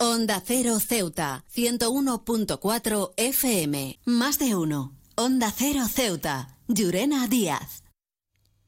Onda 0.00 0.40
Cero 0.46 0.78
Ceuta, 0.78 1.44
101.4 1.52 3.14
FM. 3.16 3.98
Más 4.04 4.38
de 4.38 4.54
uno. 4.54 4.96
Onda 5.16 5.50
Cero 5.50 5.86
Ceuta. 5.92 6.56
Llurena 6.68 7.26
Díaz. 7.26 7.82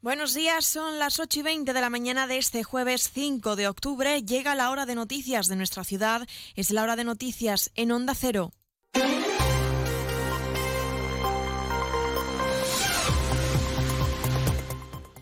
Buenos 0.03 0.35
días, 0.35 0.67
son 0.67 0.99
las 0.99 1.21
8 1.21 1.39
y 1.39 1.43
20 1.45 1.73
de 1.73 1.81
la 1.81 1.89
mañana 1.89 2.27
de 2.27 2.39
este 2.39 2.65
jueves 2.65 3.13
5 3.15 3.55
de 3.55 3.69
octubre. 3.69 4.25
Llega 4.25 4.57
la 4.57 4.73
hora 4.73 4.87
de 4.87 4.97
noticias 4.97 5.47
de 5.47 5.55
nuestra 5.55 5.85
ciudad. 5.85 6.27
Es 6.57 6.73
la 6.73 6.83
hora 6.83 6.97
de 6.97 7.05
noticias 7.05 7.71
en 7.77 7.93
Onda 7.93 8.17
Cero. 8.17 8.51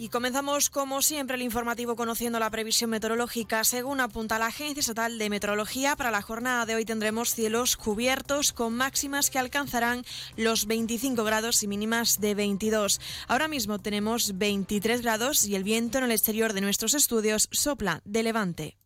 Y 0.00 0.10
comenzamos, 0.10 0.70
como 0.70 1.02
siempre, 1.02 1.34
el 1.34 1.42
informativo 1.42 1.96
conociendo 1.96 2.38
la 2.38 2.50
previsión 2.50 2.90
meteorológica. 2.90 3.64
Según 3.64 4.00
apunta 4.00 4.38
la 4.38 4.46
Agencia 4.46 4.80
Estatal 4.80 5.18
de 5.18 5.28
Meteorología, 5.28 5.96
para 5.96 6.12
la 6.12 6.22
jornada 6.22 6.66
de 6.66 6.76
hoy 6.76 6.84
tendremos 6.84 7.34
cielos 7.34 7.76
cubiertos 7.76 8.52
con 8.52 8.74
máximas 8.74 9.28
que 9.28 9.40
alcanzarán 9.40 10.04
los 10.36 10.66
25 10.66 11.24
grados 11.24 11.64
y 11.64 11.66
mínimas 11.66 12.20
de 12.20 12.36
22. 12.36 13.00
Ahora 13.26 13.48
mismo 13.48 13.80
tenemos 13.80 14.38
23 14.38 15.02
grados 15.02 15.44
y 15.44 15.56
el 15.56 15.64
viento 15.64 15.98
en 15.98 16.04
el 16.04 16.12
exterior 16.12 16.52
de 16.52 16.60
nuestros 16.60 16.94
estudios 16.94 17.48
sopla 17.50 18.00
de 18.04 18.22
levante. 18.22 18.76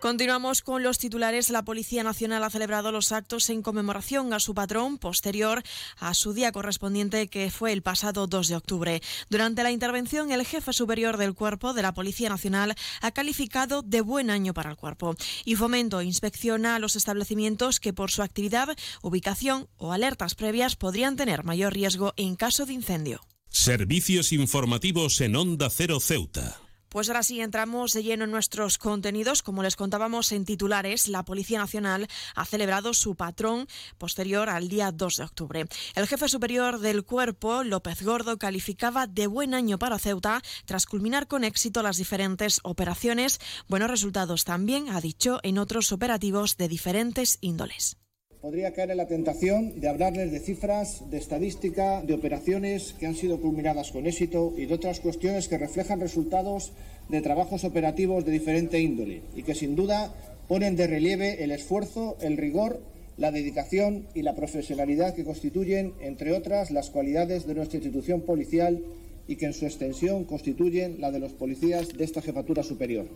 Continuamos 0.00 0.62
con 0.62 0.82
los 0.82 0.98
titulares. 0.98 1.50
La 1.50 1.62
Policía 1.62 2.02
Nacional 2.02 2.42
ha 2.42 2.48
celebrado 2.48 2.90
los 2.90 3.12
actos 3.12 3.50
en 3.50 3.60
conmemoración 3.60 4.32
a 4.32 4.40
su 4.40 4.54
patrón 4.54 4.96
posterior 4.96 5.62
a 5.98 6.14
su 6.14 6.32
día 6.32 6.52
correspondiente 6.52 7.28
que 7.28 7.50
fue 7.50 7.72
el 7.72 7.82
pasado 7.82 8.26
2 8.26 8.48
de 8.48 8.56
octubre. 8.56 9.02
Durante 9.28 9.62
la 9.62 9.72
intervención, 9.72 10.32
el 10.32 10.46
jefe 10.46 10.72
superior 10.72 11.18
del 11.18 11.34
cuerpo 11.34 11.74
de 11.74 11.82
la 11.82 11.92
Policía 11.92 12.30
Nacional 12.30 12.74
ha 13.02 13.10
calificado 13.10 13.82
de 13.82 14.00
buen 14.00 14.30
año 14.30 14.54
para 14.54 14.70
el 14.70 14.76
cuerpo 14.76 15.16
y 15.44 15.56
Fomento 15.56 16.00
inspecciona 16.00 16.78
los 16.78 16.96
establecimientos 16.96 17.78
que 17.78 17.92
por 17.92 18.10
su 18.10 18.22
actividad, 18.22 18.74
ubicación 19.02 19.68
o 19.76 19.92
alertas 19.92 20.34
previas 20.34 20.76
podrían 20.76 21.16
tener 21.16 21.44
mayor 21.44 21.74
riesgo 21.74 22.14
en 22.16 22.36
caso 22.36 22.64
de 22.64 22.72
incendio. 22.72 23.20
Servicios 23.50 24.32
informativos 24.32 25.20
en 25.20 25.36
Onda 25.36 25.68
Cero 25.68 26.00
Ceuta. 26.00 26.69
Pues 26.90 27.08
ahora 27.08 27.22
sí 27.22 27.40
entramos 27.40 27.92
de 27.92 28.02
lleno 28.02 28.24
en 28.24 28.32
nuestros 28.32 28.76
contenidos. 28.76 29.44
Como 29.44 29.62
les 29.62 29.76
contábamos 29.76 30.32
en 30.32 30.44
titulares, 30.44 31.06
la 31.06 31.24
Policía 31.24 31.60
Nacional 31.60 32.08
ha 32.34 32.44
celebrado 32.44 32.94
su 32.94 33.14
patrón 33.14 33.68
posterior 33.96 34.50
al 34.50 34.68
día 34.68 34.90
2 34.90 35.16
de 35.18 35.22
octubre. 35.22 35.66
El 35.94 36.08
jefe 36.08 36.28
superior 36.28 36.80
del 36.80 37.04
cuerpo, 37.04 37.62
López 37.62 38.02
Gordo, 38.02 38.38
calificaba 38.38 39.06
de 39.06 39.28
buen 39.28 39.54
año 39.54 39.78
para 39.78 40.00
Ceuta 40.00 40.42
tras 40.64 40.86
culminar 40.86 41.28
con 41.28 41.44
éxito 41.44 41.84
las 41.84 41.96
diferentes 41.96 42.58
operaciones. 42.64 43.38
Buenos 43.68 43.88
resultados 43.88 44.44
también, 44.44 44.88
ha 44.88 45.00
dicho, 45.00 45.38
en 45.44 45.58
otros 45.58 45.92
operativos 45.92 46.56
de 46.56 46.66
diferentes 46.66 47.38
índoles 47.40 47.99
podría 48.40 48.72
caer 48.72 48.90
en 48.90 48.96
la 48.96 49.06
tentación 49.06 49.78
de 49.80 49.88
hablarles 49.88 50.32
de 50.32 50.40
cifras, 50.40 51.10
de 51.10 51.18
estadística, 51.18 52.02
de 52.02 52.14
operaciones 52.14 52.94
que 52.98 53.06
han 53.06 53.14
sido 53.14 53.38
culminadas 53.38 53.90
con 53.90 54.06
éxito 54.06 54.54
y 54.56 54.64
de 54.64 54.74
otras 54.74 55.00
cuestiones 55.00 55.46
que 55.46 55.58
reflejan 55.58 56.00
resultados 56.00 56.72
de 57.10 57.20
trabajos 57.20 57.64
operativos 57.64 58.24
de 58.24 58.32
diferente 58.32 58.80
índole 58.80 59.22
y 59.36 59.42
que 59.42 59.54
sin 59.54 59.76
duda 59.76 60.14
ponen 60.48 60.74
de 60.74 60.86
relieve 60.86 61.44
el 61.44 61.50
esfuerzo, 61.50 62.16
el 62.22 62.38
rigor, 62.38 62.80
la 63.18 63.30
dedicación 63.30 64.06
y 64.14 64.22
la 64.22 64.34
profesionalidad 64.34 65.14
que 65.14 65.24
constituyen, 65.24 65.92
entre 66.00 66.32
otras, 66.32 66.70
las 66.70 66.88
cualidades 66.88 67.46
de 67.46 67.54
nuestra 67.54 67.76
institución 67.76 68.22
policial 68.22 68.82
y 69.28 69.36
que 69.36 69.46
en 69.46 69.52
su 69.52 69.66
extensión 69.66 70.24
constituyen 70.24 70.98
la 70.98 71.10
de 71.10 71.18
los 71.18 71.34
policías 71.34 71.88
de 71.88 72.04
esta 72.04 72.22
jefatura 72.22 72.62
superior. 72.62 73.06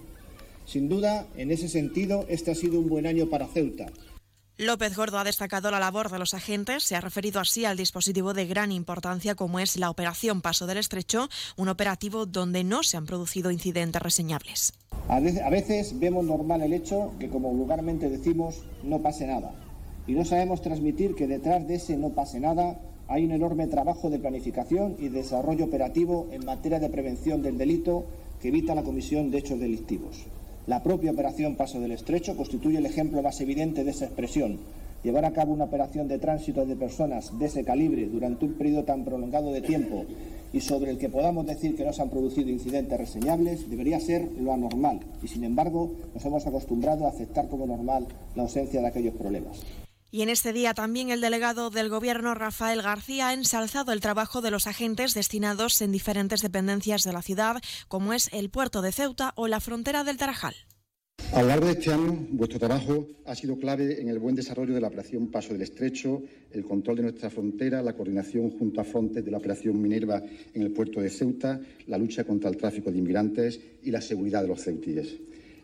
Sin 0.66 0.90
duda, 0.90 1.26
en 1.38 1.50
ese 1.50 1.68
sentido, 1.68 2.26
este 2.28 2.50
ha 2.50 2.54
sido 2.54 2.78
un 2.78 2.90
buen 2.90 3.06
año 3.06 3.30
para 3.30 3.46
Ceuta 3.46 3.86
López 4.56 4.96
Gordo 4.96 5.18
ha 5.18 5.24
destacado 5.24 5.72
la 5.72 5.80
labor 5.80 6.12
de 6.12 6.20
los 6.20 6.32
agentes, 6.32 6.84
se 6.84 6.94
ha 6.94 7.00
referido 7.00 7.40
así 7.40 7.64
al 7.64 7.76
dispositivo 7.76 8.34
de 8.34 8.46
gran 8.46 8.70
importancia 8.70 9.34
como 9.34 9.58
es 9.58 9.76
la 9.76 9.90
Operación 9.90 10.42
Paso 10.42 10.68
del 10.68 10.78
Estrecho, 10.78 11.28
un 11.56 11.68
operativo 11.68 12.24
donde 12.24 12.62
no 12.62 12.84
se 12.84 12.96
han 12.96 13.04
producido 13.04 13.50
incidentes 13.50 14.00
reseñables. 14.00 14.72
A 15.08 15.18
veces 15.18 15.98
vemos 15.98 16.24
normal 16.24 16.62
el 16.62 16.72
hecho 16.72 17.14
que, 17.18 17.28
como 17.28 17.52
vulgarmente 17.52 18.08
decimos, 18.08 18.62
no 18.84 19.02
pase 19.02 19.26
nada. 19.26 19.56
Y 20.06 20.12
no 20.12 20.24
sabemos 20.24 20.62
transmitir 20.62 21.16
que 21.16 21.26
detrás 21.26 21.66
de 21.66 21.74
ese 21.74 21.96
no 21.96 22.10
pase 22.10 22.38
nada 22.38 22.78
hay 23.08 23.24
un 23.24 23.32
enorme 23.32 23.66
trabajo 23.66 24.08
de 24.08 24.20
planificación 24.20 24.94
y 25.00 25.08
desarrollo 25.08 25.64
operativo 25.64 26.28
en 26.30 26.44
materia 26.44 26.78
de 26.78 26.90
prevención 26.90 27.42
del 27.42 27.58
delito 27.58 28.06
que 28.40 28.48
evita 28.48 28.76
la 28.76 28.84
comisión 28.84 29.32
de 29.32 29.38
hechos 29.38 29.58
delictivos. 29.58 30.26
La 30.66 30.82
propia 30.82 31.10
operación 31.10 31.56
Paso 31.56 31.78
del 31.78 31.92
Estrecho 31.92 32.34
constituye 32.38 32.78
el 32.78 32.86
ejemplo 32.86 33.22
más 33.22 33.38
evidente 33.42 33.84
de 33.84 33.90
esa 33.90 34.06
expresión. 34.06 34.60
Llevar 35.02 35.26
a 35.26 35.32
cabo 35.32 35.52
una 35.52 35.64
operación 35.64 36.08
de 36.08 36.18
tránsito 36.18 36.64
de 36.64 36.74
personas 36.74 37.38
de 37.38 37.44
ese 37.44 37.64
calibre 37.64 38.06
durante 38.06 38.46
un 38.46 38.54
periodo 38.54 38.84
tan 38.84 39.04
prolongado 39.04 39.52
de 39.52 39.60
tiempo 39.60 40.06
y 40.54 40.60
sobre 40.60 40.90
el 40.90 40.96
que 40.96 41.10
podamos 41.10 41.46
decir 41.46 41.76
que 41.76 41.84
no 41.84 41.92
se 41.92 42.00
han 42.00 42.08
producido 42.08 42.48
incidentes 42.48 42.96
reseñables 42.96 43.68
debería 43.68 44.00
ser 44.00 44.26
lo 44.40 44.54
anormal 44.54 45.00
y, 45.22 45.28
sin 45.28 45.44
embargo, 45.44 45.90
nos 46.14 46.24
hemos 46.24 46.46
acostumbrado 46.46 47.04
a 47.04 47.10
aceptar 47.10 47.46
como 47.48 47.66
normal 47.66 48.06
la 48.34 48.44
ausencia 48.44 48.80
de 48.80 48.86
aquellos 48.86 49.14
problemas. 49.16 49.60
Y 50.14 50.22
en 50.22 50.28
este 50.28 50.52
día 50.52 50.74
también 50.74 51.10
el 51.10 51.20
delegado 51.20 51.70
del 51.70 51.88
Gobierno, 51.88 52.36
Rafael 52.36 52.82
García, 52.82 53.30
ha 53.30 53.34
ensalzado 53.34 53.90
el 53.90 53.98
trabajo 53.98 54.42
de 54.42 54.52
los 54.52 54.68
agentes 54.68 55.12
destinados 55.12 55.82
en 55.82 55.90
diferentes 55.90 56.40
dependencias 56.40 57.02
de 57.02 57.12
la 57.12 57.20
ciudad, 57.20 57.60
como 57.88 58.12
es 58.12 58.30
el 58.32 58.48
puerto 58.48 58.80
de 58.80 58.92
Ceuta 58.92 59.32
o 59.34 59.48
la 59.48 59.58
frontera 59.58 60.04
del 60.04 60.16
Tarajal. 60.16 60.54
A 61.32 61.42
lo 61.42 61.48
largo 61.48 61.66
de 61.66 61.72
este 61.72 61.92
año, 61.92 62.28
vuestro 62.30 62.60
trabajo 62.60 63.08
ha 63.26 63.34
sido 63.34 63.58
clave 63.58 64.00
en 64.00 64.08
el 64.08 64.20
buen 64.20 64.36
desarrollo 64.36 64.72
de 64.72 64.80
la 64.80 64.86
operación 64.86 65.32
Paso 65.32 65.52
del 65.52 65.62
Estrecho, 65.62 66.22
el 66.52 66.64
control 66.64 66.98
de 66.98 67.02
nuestra 67.02 67.28
frontera, 67.28 67.82
la 67.82 67.96
coordinación 67.96 68.56
junto 68.56 68.80
a 68.80 68.84
Frontex 68.84 69.24
de 69.24 69.32
la 69.32 69.38
operación 69.38 69.82
Minerva 69.82 70.22
en 70.54 70.62
el 70.62 70.70
puerto 70.70 71.00
de 71.00 71.10
Ceuta, 71.10 71.60
la 71.88 71.98
lucha 71.98 72.22
contra 72.22 72.50
el 72.50 72.56
tráfico 72.56 72.92
de 72.92 72.98
inmigrantes 72.98 73.58
y 73.82 73.90
la 73.90 74.00
seguridad 74.00 74.42
de 74.42 74.48
los 74.48 74.62
ceutíes. 74.62 75.16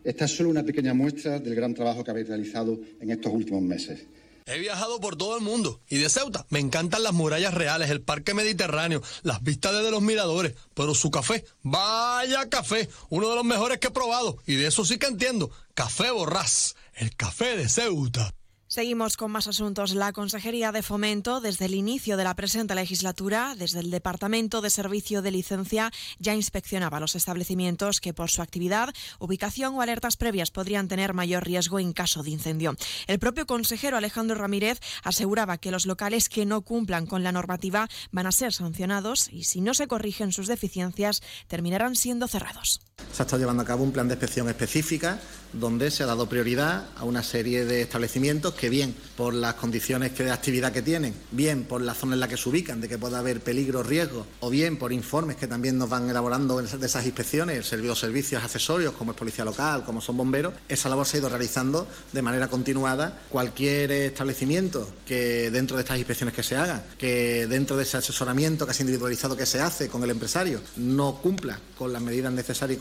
Esta 0.03 0.25
es 0.25 0.31
solo 0.31 0.49
una 0.49 0.65
pequeña 0.65 0.93
muestra 0.93 1.39
del 1.39 1.55
gran 1.55 1.73
trabajo 1.73 2.03
que 2.03 2.11
habéis 2.11 2.27
realizado 2.27 2.77
en 2.99 3.11
estos 3.11 3.31
últimos 3.31 3.61
meses. 3.61 4.07
He 4.45 4.59
viajado 4.59 4.99
por 4.99 5.15
todo 5.15 5.35
el 5.37 5.43
mundo. 5.43 5.81
Y 5.87 5.97
de 5.97 6.09
Ceuta 6.09 6.45
me 6.49 6.59
encantan 6.59 7.03
las 7.03 7.13
murallas 7.13 7.53
reales, 7.53 7.89
el 7.89 8.01
parque 8.01 8.33
mediterráneo, 8.33 9.01
las 9.23 9.41
vistas 9.43 9.73
desde 9.73 9.91
los 9.91 10.01
miradores, 10.01 10.55
pero 10.73 10.95
su 10.95 11.11
café, 11.11 11.45
vaya 11.61 12.49
café, 12.49 12.89
uno 13.09 13.29
de 13.29 13.35
los 13.35 13.45
mejores 13.45 13.79
que 13.79 13.87
he 13.87 13.91
probado. 13.91 14.37
Y 14.45 14.55
de 14.55 14.67
eso 14.67 14.85
sí 14.85 14.97
que 14.97 15.07
entiendo, 15.07 15.51
café 15.73 16.11
borrás, 16.11 16.75
el 16.93 17.15
café 17.15 17.57
de 17.57 17.69
Ceuta. 17.69 18.33
Seguimos 18.71 19.17
con 19.17 19.31
más 19.31 19.47
asuntos. 19.47 19.95
La 19.95 20.13
Consejería 20.13 20.71
de 20.71 20.81
Fomento, 20.81 21.41
desde 21.41 21.65
el 21.65 21.75
inicio 21.75 22.15
de 22.15 22.23
la 22.23 22.37
presente 22.37 22.73
legislatura, 22.73 23.53
desde 23.57 23.81
el 23.81 23.91
Departamento 23.91 24.61
de 24.61 24.69
Servicio 24.69 25.21
de 25.21 25.29
Licencia, 25.29 25.91
ya 26.19 26.35
inspeccionaba 26.35 27.01
los 27.01 27.17
establecimientos 27.17 27.99
que 27.99 28.13
por 28.13 28.29
su 28.29 28.41
actividad, 28.41 28.93
ubicación 29.19 29.75
o 29.75 29.81
alertas 29.81 30.15
previas 30.15 30.51
podrían 30.51 30.87
tener 30.87 31.13
mayor 31.13 31.43
riesgo 31.43 31.81
en 31.81 31.91
caso 31.91 32.23
de 32.23 32.29
incendio. 32.29 32.77
El 33.07 33.19
propio 33.19 33.45
consejero 33.45 33.97
Alejandro 33.97 34.37
Ramírez 34.37 34.79
aseguraba 35.03 35.57
que 35.57 35.71
los 35.71 35.85
locales 35.85 36.29
que 36.29 36.45
no 36.45 36.61
cumplan 36.61 37.07
con 37.07 37.23
la 37.23 37.33
normativa 37.33 37.89
van 38.11 38.25
a 38.25 38.31
ser 38.31 38.53
sancionados 38.53 39.27
y 39.33 39.43
si 39.43 39.59
no 39.59 39.73
se 39.73 39.87
corrigen 39.87 40.31
sus 40.31 40.47
deficiencias 40.47 41.21
terminarán 41.49 41.97
siendo 41.97 42.29
cerrados. 42.29 42.79
Se 43.13 43.21
ha 43.21 43.25
estado 43.25 43.39
llevando 43.39 43.63
a 43.63 43.65
cabo 43.65 43.83
un 43.83 43.91
plan 43.91 44.07
de 44.07 44.15
inspección 44.15 44.49
específica 44.49 45.19
donde 45.53 45.91
se 45.91 46.03
ha 46.03 46.05
dado 46.05 46.29
prioridad 46.29 46.85
a 46.95 47.03
una 47.03 47.23
serie 47.23 47.65
de 47.65 47.81
establecimientos 47.81 48.53
que 48.53 48.69
bien 48.69 48.95
por 49.17 49.33
las 49.33 49.55
condiciones 49.55 50.17
de 50.17 50.31
actividad 50.31 50.71
que 50.71 50.81
tienen, 50.81 51.13
bien 51.31 51.63
por 51.63 51.81
la 51.81 51.93
zona 51.93 52.13
en 52.13 52.21
la 52.21 52.27
que 52.27 52.37
se 52.37 52.49
ubican, 52.49 52.79
de 52.81 52.87
que 52.87 52.97
pueda 52.97 53.19
haber 53.19 53.41
peligro, 53.41 53.83
riesgo, 53.83 54.25
o 54.39 54.49
bien 54.49 54.77
por 54.77 54.93
informes 54.93 55.35
que 55.35 55.47
también 55.47 55.77
nos 55.77 55.89
van 55.89 56.09
elaborando 56.09 56.61
de 56.61 56.85
esas 56.85 57.05
inspecciones, 57.05 57.65
servicios, 57.65 57.99
servicios 57.99 58.43
accesorios 58.43 58.93
como 58.93 59.11
es 59.11 59.17
policía 59.17 59.45
local, 59.45 59.83
como 59.83 60.01
son 60.01 60.17
bomberos, 60.17 60.53
esa 60.69 60.89
labor 60.89 61.05
se 61.05 61.17
ha 61.17 61.19
ido 61.19 61.29
realizando 61.29 61.87
de 62.11 62.21
manera 62.21 62.47
continuada. 62.47 63.21
Cualquier 63.29 63.91
establecimiento 63.91 64.87
que 65.05 65.51
dentro 65.51 65.77
de 65.77 65.83
estas 65.83 65.97
inspecciones 65.97 66.33
que 66.33 66.43
se 66.43 66.55
hagan, 66.55 66.83
que 66.97 67.47
dentro 67.47 67.75
de 67.75 67.83
ese 67.83 67.97
asesoramiento 67.97 68.65
casi 68.65 68.83
individualizado 68.83 69.35
que 69.35 69.45
se 69.45 69.59
hace 69.59 69.89
con 69.89 70.03
el 70.03 70.11
empresario, 70.11 70.61
no 70.77 71.15
cumpla 71.21 71.59
con 71.77 71.91
las 71.91 72.01
medidas 72.01 72.31
necesarias 72.31 72.77
y 72.77 72.79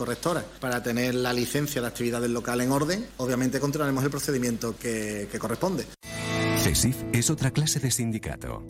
para 0.61 0.83
tener 0.83 1.15
la 1.15 1.33
licencia 1.33 1.81
de 1.81 1.89
actividades 1.89 2.31
locales 2.31 2.67
en 2.67 2.73
orden, 2.73 3.07
obviamente 3.19 3.61
continuaremos 3.61 4.03
el 4.05 4.11
procedimiento 4.11 4.77
que, 4.77 5.29
que 5.31 5.39
corresponde. 5.39 5.87
CESIF 6.59 6.97
es 7.13 7.31
otra 7.31 7.51
clase 7.51 7.81
de 7.81 7.91
sindicato. 7.91 8.65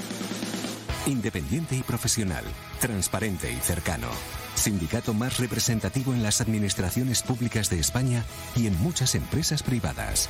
Independiente 1.06 1.76
y 1.76 1.82
profesional, 1.82 2.44
transparente 2.80 3.50
y 3.50 3.56
cercano. 3.56 4.08
Sindicato 4.54 5.14
más 5.14 5.38
representativo 5.38 6.12
en 6.12 6.22
las 6.22 6.40
administraciones 6.40 7.22
públicas 7.22 7.70
de 7.70 7.80
España 7.80 8.24
y 8.54 8.66
en 8.66 8.78
muchas 8.80 9.14
empresas 9.14 9.62
privadas. 9.62 10.28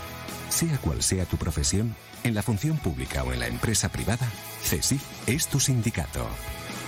Sea 0.49 0.79
cual 0.79 1.03
sea 1.03 1.25
tu 1.27 1.37
profesión, 1.37 1.95
en 2.23 2.35
la 2.35 2.43
función 2.43 2.79
pública 2.79 3.25
o 3.25 3.33
en 3.33 3.41
la 3.41 3.47
empresa 3.47 3.89
privada, 3.89 4.31
CESIF 4.63 5.03
es 5.27 5.49
tu 5.49 5.59
sindicato. 5.59 6.27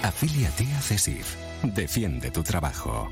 Afíliate 0.03 0.73
a 0.75 0.81
CESIF. 0.81 1.37
Defiende 1.63 2.31
tu 2.31 2.43
trabajo. 2.43 3.09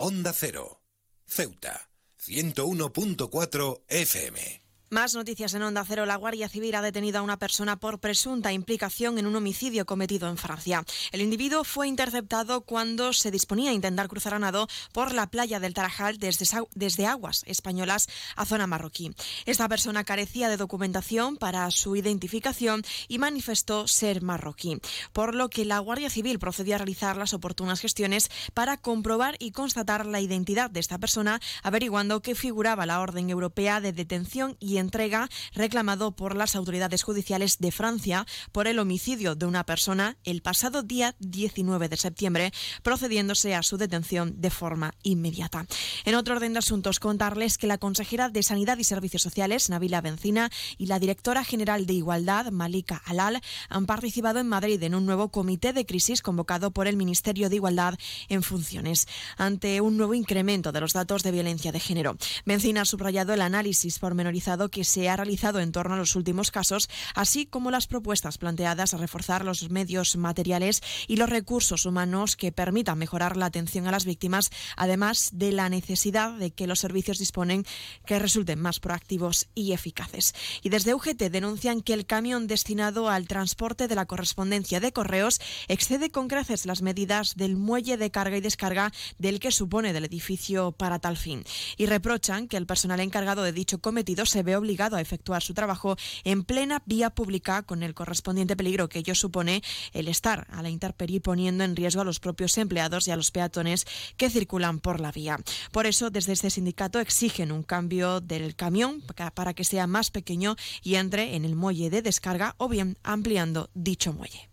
Onda 0.00 0.32
Cero, 0.32 0.80
Ceuta, 1.26 1.90
101.4 2.20 3.82
FM. 3.88 4.67
Más 4.90 5.14
noticias 5.14 5.52
en 5.52 5.62
Onda 5.62 5.84
Cero. 5.86 6.06
La 6.06 6.16
Guardia 6.16 6.48
Civil 6.48 6.74
ha 6.74 6.80
detenido 6.80 7.18
a 7.18 7.22
una 7.22 7.38
persona 7.38 7.76
por 7.76 7.98
presunta 7.98 8.54
implicación 8.54 9.18
en 9.18 9.26
un 9.26 9.36
homicidio 9.36 9.84
cometido 9.84 10.30
en 10.30 10.38
Francia. 10.38 10.82
El 11.12 11.20
individuo 11.20 11.62
fue 11.62 11.88
interceptado 11.88 12.62
cuando 12.62 13.12
se 13.12 13.30
disponía 13.30 13.70
a 13.70 13.74
intentar 13.74 14.08
cruzar 14.08 14.32
a 14.32 14.38
nado 14.38 14.66
por 14.94 15.12
la 15.12 15.26
playa 15.26 15.60
del 15.60 15.74
Tarajal 15.74 16.16
desde, 16.16 16.46
desde 16.74 17.04
aguas 17.04 17.44
españolas 17.46 18.08
a 18.34 18.46
zona 18.46 18.66
marroquí. 18.66 19.14
Esta 19.44 19.68
persona 19.68 20.04
carecía 20.04 20.48
de 20.48 20.56
documentación 20.56 21.36
para 21.36 21.70
su 21.70 21.94
identificación 21.94 22.82
y 23.08 23.18
manifestó 23.18 23.86
ser 23.88 24.22
marroquí, 24.22 24.80
por 25.12 25.34
lo 25.34 25.50
que 25.50 25.66
la 25.66 25.80
Guardia 25.80 26.08
Civil 26.08 26.38
procedió 26.38 26.76
a 26.76 26.78
realizar 26.78 27.18
las 27.18 27.34
oportunas 27.34 27.80
gestiones 27.80 28.30
para 28.54 28.78
comprobar 28.78 29.36
y 29.38 29.50
constatar 29.50 30.06
la 30.06 30.22
identidad 30.22 30.70
de 30.70 30.80
esta 30.80 30.96
persona, 30.96 31.42
averiguando 31.62 32.22
que 32.22 32.34
figuraba 32.34 32.86
la 32.86 33.00
orden 33.00 33.28
europea 33.28 33.82
de 33.82 33.92
detención 33.92 34.56
y 34.58 34.77
entrega 34.78 35.28
reclamado 35.54 36.12
por 36.12 36.36
las 36.36 36.56
autoridades 36.56 37.02
judiciales 37.02 37.58
de 37.58 37.72
Francia 37.72 38.26
por 38.52 38.66
el 38.66 38.78
homicidio 38.78 39.34
de 39.34 39.46
una 39.46 39.64
persona 39.64 40.16
el 40.24 40.42
pasado 40.42 40.82
día 40.82 41.14
19 41.18 41.88
de 41.88 41.96
septiembre, 41.96 42.52
procediéndose 42.82 43.54
a 43.54 43.62
su 43.62 43.76
detención 43.76 44.40
de 44.40 44.50
forma 44.50 44.94
inmediata. 45.02 45.66
En 46.04 46.14
otro 46.14 46.36
orden 46.36 46.52
de 46.52 46.60
asuntos, 46.60 47.00
contarles 47.00 47.58
que 47.58 47.66
la 47.66 47.78
consejera 47.78 48.28
de 48.28 48.42
Sanidad 48.42 48.78
y 48.78 48.84
Servicios 48.84 49.22
Sociales, 49.22 49.70
Nabila 49.70 50.00
Bencina, 50.00 50.50
y 50.76 50.86
la 50.86 50.98
directora 50.98 51.44
general 51.44 51.86
de 51.86 51.94
Igualdad, 51.94 52.50
Malika 52.50 53.02
Alal, 53.04 53.40
han 53.68 53.86
participado 53.86 54.40
en 54.40 54.48
Madrid 54.48 54.82
en 54.82 54.94
un 54.94 55.06
nuevo 55.06 55.30
comité 55.30 55.72
de 55.72 55.86
crisis 55.86 56.22
convocado 56.22 56.70
por 56.70 56.86
el 56.86 56.96
Ministerio 56.96 57.48
de 57.48 57.56
Igualdad 57.56 57.94
en 58.28 58.42
funciones, 58.42 59.06
ante 59.36 59.80
un 59.80 59.96
nuevo 59.96 60.14
incremento 60.14 60.72
de 60.72 60.80
los 60.80 60.92
datos 60.92 61.22
de 61.22 61.32
violencia 61.32 61.72
de 61.72 61.80
género. 61.80 62.16
Bencina 62.44 62.82
ha 62.82 62.84
subrayado 62.84 63.32
el 63.32 63.40
análisis 63.40 63.98
pormenorizado 63.98 64.67
que 64.70 64.84
se 64.84 65.08
ha 65.08 65.16
realizado 65.16 65.60
en 65.60 65.72
torno 65.72 65.94
a 65.94 65.98
los 65.98 66.16
últimos 66.16 66.50
casos, 66.50 66.88
así 67.14 67.46
como 67.46 67.70
las 67.70 67.86
propuestas 67.86 68.38
planteadas 68.38 68.94
a 68.94 68.98
reforzar 68.98 69.44
los 69.44 69.70
medios 69.70 70.16
materiales 70.16 70.82
y 71.06 71.16
los 71.16 71.30
recursos 71.30 71.86
humanos 71.86 72.36
que 72.36 72.52
permitan 72.52 72.98
mejorar 72.98 73.36
la 73.36 73.46
atención 73.46 73.86
a 73.86 73.92
las 73.92 74.04
víctimas, 74.04 74.50
además 74.76 75.30
de 75.32 75.52
la 75.52 75.68
necesidad 75.68 76.32
de 76.32 76.50
que 76.50 76.66
los 76.66 76.80
servicios 76.80 77.18
disponen 77.18 77.64
que 78.06 78.18
resulten 78.18 78.60
más 78.60 78.80
proactivos 78.80 79.48
y 79.54 79.72
eficaces. 79.72 80.34
Y 80.62 80.68
desde 80.68 80.94
UGT 80.94 81.30
denuncian 81.30 81.80
que 81.80 81.94
el 81.94 82.06
camión 82.06 82.46
destinado 82.46 83.08
al 83.08 83.26
transporte 83.26 83.88
de 83.88 83.94
la 83.94 84.06
correspondencia 84.06 84.80
de 84.80 84.92
correos 84.92 85.40
excede 85.68 86.10
con 86.10 86.28
creces 86.28 86.66
las 86.66 86.82
medidas 86.82 87.36
del 87.36 87.56
muelle 87.56 87.96
de 87.96 88.10
carga 88.10 88.36
y 88.36 88.40
descarga 88.40 88.92
del 89.18 89.40
que 89.40 89.52
supone 89.52 89.92
del 89.92 90.04
edificio 90.04 90.72
para 90.72 90.98
tal 90.98 91.16
fin. 91.16 91.44
Y 91.76 91.86
reprochan 91.86 92.48
que 92.48 92.56
el 92.56 92.66
personal 92.66 93.00
encargado 93.00 93.42
de 93.42 93.52
dicho 93.52 93.78
cometido 93.78 94.26
se 94.26 94.42
ve 94.42 94.56
obligado 94.58 94.96
a 94.96 95.00
efectuar 95.00 95.42
su 95.42 95.54
trabajo 95.54 95.96
en 96.24 96.44
plena 96.44 96.82
vía 96.86 97.10
pública 97.10 97.62
con 97.62 97.82
el 97.82 97.94
correspondiente 97.94 98.56
peligro 98.56 98.88
que 98.88 99.00
ello 99.00 99.14
supone 99.14 99.62
el 99.92 100.08
estar 100.08 100.46
a 100.50 100.62
la 100.62 100.70
intemperie 100.70 101.20
poniendo 101.20 101.64
en 101.64 101.76
riesgo 101.76 102.02
a 102.02 102.04
los 102.04 102.20
propios 102.20 102.58
empleados 102.58 103.08
y 103.08 103.10
a 103.10 103.16
los 103.16 103.30
peatones 103.30 103.86
que 104.16 104.30
circulan 104.30 104.80
por 104.80 105.00
la 105.00 105.12
vía. 105.12 105.38
Por 105.72 105.86
eso, 105.86 106.10
desde 106.10 106.32
este 106.32 106.50
sindicato 106.50 107.00
exigen 107.00 107.52
un 107.52 107.62
cambio 107.62 108.20
del 108.20 108.54
camión 108.54 109.02
para 109.34 109.54
que 109.54 109.64
sea 109.64 109.86
más 109.86 110.10
pequeño 110.10 110.56
y 110.82 110.96
entre 110.96 111.36
en 111.36 111.44
el 111.44 111.56
muelle 111.56 111.90
de 111.90 112.02
descarga 112.02 112.54
o 112.58 112.68
bien 112.68 112.98
ampliando 113.02 113.70
dicho 113.74 114.12
muelle. 114.12 114.50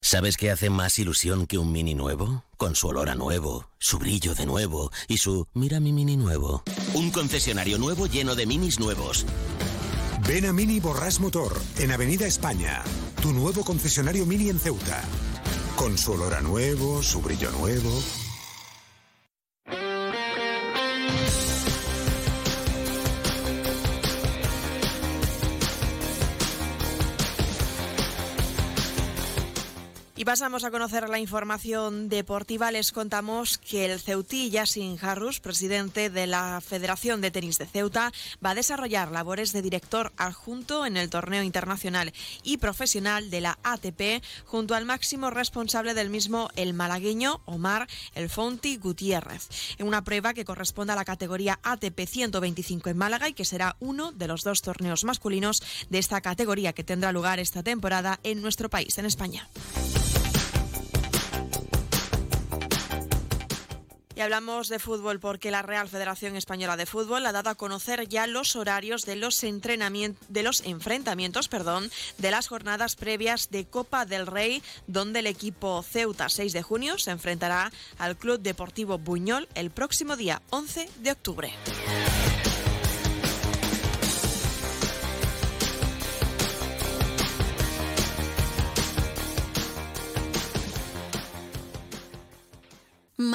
¿Sabes 0.00 0.36
qué 0.36 0.50
hace 0.50 0.70
más 0.70 0.98
ilusión 0.98 1.46
que 1.46 1.58
un 1.58 1.72
mini 1.72 1.94
nuevo? 1.94 2.45
Con 2.56 2.74
su 2.74 2.88
olor 2.88 3.10
a 3.10 3.14
nuevo, 3.14 3.68
su 3.78 3.98
brillo 3.98 4.34
de 4.34 4.46
nuevo 4.46 4.90
y 5.08 5.18
su 5.18 5.46
mira 5.52 5.78
mi 5.78 5.92
mini 5.92 6.16
nuevo. 6.16 6.62
Un 6.94 7.10
concesionario 7.10 7.76
nuevo 7.76 8.06
lleno 8.06 8.34
de 8.34 8.46
minis 8.46 8.80
nuevos. 8.80 9.26
Ven 10.26 10.46
a 10.46 10.54
Mini 10.54 10.80
Borras 10.80 11.20
Motor, 11.20 11.60
en 11.78 11.92
Avenida 11.92 12.26
España. 12.26 12.82
Tu 13.20 13.32
nuevo 13.32 13.62
concesionario 13.62 14.24
Mini 14.24 14.48
en 14.48 14.58
Ceuta. 14.58 15.02
Con 15.76 15.98
su 15.98 16.12
olor 16.12 16.32
a 16.32 16.40
nuevo, 16.40 17.02
su 17.02 17.20
brillo 17.20 17.50
nuevo. 17.52 17.90
Pasamos 30.26 30.64
a 30.64 30.72
conocer 30.72 31.08
la 31.08 31.20
información 31.20 32.08
deportiva. 32.08 32.72
Les 32.72 32.90
contamos 32.90 33.58
que 33.58 33.84
el 33.84 34.00
Ceutí 34.00 34.50
Yassin 34.50 34.98
Harrus, 35.00 35.38
presidente 35.38 36.10
de 36.10 36.26
la 36.26 36.60
Federación 36.60 37.20
de 37.20 37.30
Tenis 37.30 37.58
de 37.58 37.66
Ceuta, 37.66 38.12
va 38.44 38.50
a 38.50 38.54
desarrollar 38.56 39.12
labores 39.12 39.52
de 39.52 39.62
director 39.62 40.12
adjunto 40.16 40.84
en 40.84 40.96
el 40.96 41.10
torneo 41.10 41.44
internacional 41.44 42.12
y 42.42 42.56
profesional 42.56 43.30
de 43.30 43.40
la 43.40 43.60
ATP 43.62 44.20
junto 44.44 44.74
al 44.74 44.84
máximo 44.84 45.30
responsable 45.30 45.94
del 45.94 46.10
mismo, 46.10 46.50
el 46.56 46.74
malagueño 46.74 47.40
Omar 47.44 47.86
El 48.16 48.28
Fonti 48.28 48.78
Gutiérrez, 48.78 49.48
en 49.78 49.86
una 49.86 50.02
prueba 50.02 50.34
que 50.34 50.44
corresponde 50.44 50.92
a 50.92 50.96
la 50.96 51.04
categoría 51.04 51.60
ATP 51.62 52.00
125 52.04 52.90
en 52.90 52.98
Málaga 52.98 53.28
y 53.28 53.32
que 53.32 53.44
será 53.44 53.76
uno 53.78 54.10
de 54.10 54.26
los 54.26 54.42
dos 54.42 54.60
torneos 54.60 55.04
masculinos 55.04 55.62
de 55.88 55.98
esta 55.98 56.20
categoría 56.20 56.72
que 56.72 56.82
tendrá 56.82 57.12
lugar 57.12 57.38
esta 57.38 57.62
temporada 57.62 58.18
en 58.24 58.42
nuestro 58.42 58.68
país, 58.68 58.98
en 58.98 59.06
España. 59.06 59.48
Y 64.16 64.22
hablamos 64.22 64.68
de 64.68 64.78
fútbol 64.78 65.20
porque 65.20 65.50
la 65.50 65.60
Real 65.60 65.90
Federación 65.90 66.36
Española 66.36 66.78
de 66.78 66.86
Fútbol 66.86 67.26
ha 67.26 67.32
dado 67.32 67.50
a 67.50 67.54
conocer 67.54 68.08
ya 68.08 68.26
los 68.26 68.56
horarios 68.56 69.04
de 69.04 69.14
los 69.14 69.42
de 69.42 70.42
los 70.42 70.62
enfrentamientos, 70.62 71.48
perdón, 71.48 71.90
de 72.16 72.30
las 72.30 72.48
jornadas 72.48 72.96
previas 72.96 73.50
de 73.50 73.66
Copa 73.66 74.06
del 74.06 74.26
Rey, 74.26 74.62
donde 74.86 75.18
el 75.18 75.26
equipo 75.26 75.82
Ceuta 75.82 76.30
6 76.30 76.54
de 76.54 76.62
junio 76.62 76.98
se 76.98 77.10
enfrentará 77.10 77.70
al 77.98 78.16
Club 78.16 78.40
Deportivo 78.40 78.96
Buñol 78.96 79.48
el 79.54 79.70
próximo 79.70 80.16
día 80.16 80.40
11 80.48 80.88
de 81.00 81.10
octubre. 81.10 81.52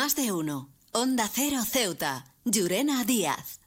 Más 0.01 0.15
de 0.15 0.31
uno. 0.31 0.67
Onda 0.93 1.29
Cero 1.31 1.61
Ceuta. 1.63 2.25
Llurena 2.43 3.05
Díaz. 3.05 3.60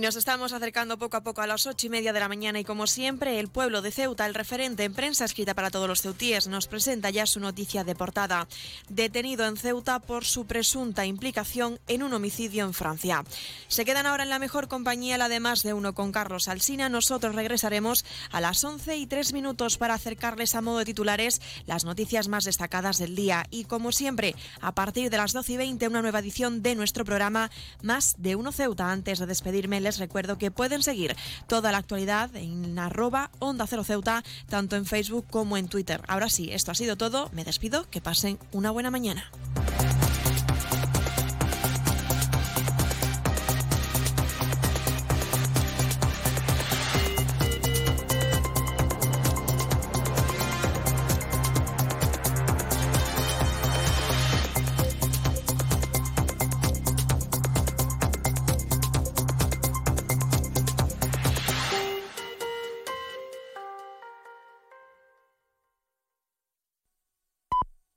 Y 0.00 0.02
nos 0.02 0.16
estamos 0.16 0.54
acercando 0.54 0.96
poco 0.96 1.18
a 1.18 1.22
poco 1.22 1.42
a 1.42 1.46
las 1.46 1.66
ocho 1.66 1.86
y 1.86 1.90
media 1.90 2.14
de 2.14 2.20
la 2.20 2.28
mañana 2.28 2.58
y 2.58 2.64
como 2.64 2.86
siempre 2.86 3.38
el 3.38 3.48
pueblo 3.48 3.82
de 3.82 3.90
Ceuta, 3.90 4.24
el 4.24 4.32
referente 4.32 4.84
en 4.84 4.94
prensa 4.94 5.26
escrita 5.26 5.52
para 5.52 5.70
todos 5.70 5.86
los 5.88 6.00
ceutíes, 6.00 6.48
nos 6.48 6.68
presenta 6.68 7.10
ya 7.10 7.26
su 7.26 7.38
noticia 7.38 7.84
de 7.84 7.94
portada. 7.94 8.48
Detenido 8.88 9.44
en 9.44 9.58
Ceuta 9.58 9.98
por 9.98 10.24
su 10.24 10.46
presunta 10.46 11.04
implicación 11.04 11.78
en 11.86 12.02
un 12.02 12.14
homicidio 12.14 12.64
en 12.64 12.72
Francia. 12.72 13.24
Se 13.68 13.84
quedan 13.84 14.06
ahora 14.06 14.22
en 14.22 14.30
la 14.30 14.38
mejor 14.38 14.68
compañía, 14.68 15.18
la 15.18 15.28
de 15.28 15.38
más 15.38 15.62
de 15.62 15.74
uno 15.74 15.92
con 15.92 16.12
Carlos 16.12 16.48
Alsina. 16.48 16.88
Nosotros 16.88 17.34
regresaremos 17.34 18.06
a 18.30 18.40
las 18.40 18.64
once 18.64 18.96
y 18.96 19.06
tres 19.06 19.34
minutos 19.34 19.76
para 19.76 19.92
acercarles 19.92 20.54
a 20.54 20.62
modo 20.62 20.78
de 20.78 20.86
titulares 20.86 21.42
las 21.66 21.84
noticias 21.84 22.28
más 22.28 22.44
destacadas 22.44 22.96
del 22.96 23.14
día. 23.14 23.44
Y 23.50 23.64
como 23.64 23.92
siempre, 23.92 24.34
a 24.62 24.74
partir 24.74 25.10
de 25.10 25.18
las 25.18 25.34
doce 25.34 25.52
y 25.52 25.56
veinte, 25.58 25.88
una 25.88 26.00
nueva 26.00 26.20
edición 26.20 26.62
de 26.62 26.74
nuestro 26.74 27.04
programa 27.04 27.50
Más 27.82 28.14
de 28.16 28.34
uno 28.34 28.50
Ceuta. 28.50 28.90
Antes 28.90 29.18
de 29.18 29.26
despedirme, 29.26 29.89
recuerdo 29.98 30.38
que 30.38 30.50
pueden 30.50 30.82
seguir 30.82 31.16
toda 31.46 31.72
la 31.72 31.78
actualidad 31.78 32.34
en 32.36 32.78
arroba 32.78 33.30
Onda 33.38 33.66
Cero 33.66 33.84
Ceuta, 33.84 34.22
tanto 34.48 34.76
en 34.76 34.86
Facebook 34.86 35.26
como 35.30 35.56
en 35.56 35.68
Twitter. 35.68 36.00
Ahora 36.08 36.28
sí, 36.28 36.52
esto 36.52 36.70
ha 36.70 36.74
sido 36.74 36.96
todo. 36.96 37.30
Me 37.32 37.44
despido. 37.44 37.88
Que 37.90 38.00
pasen 38.00 38.38
una 38.52 38.70
buena 38.70 38.90
mañana. 38.90 39.30